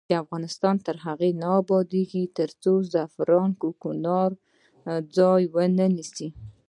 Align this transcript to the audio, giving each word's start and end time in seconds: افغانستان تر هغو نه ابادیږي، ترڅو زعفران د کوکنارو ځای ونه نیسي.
افغانستان 0.23 0.75
تر 0.85 0.95
هغو 1.05 1.29
نه 1.41 1.49
ابادیږي، 1.61 2.23
ترڅو 2.37 2.73
زعفران 2.93 3.49
د 3.53 3.57
کوکنارو 3.61 4.37
ځای 5.15 5.41
ونه 5.53 5.85
نیسي. 5.95 6.27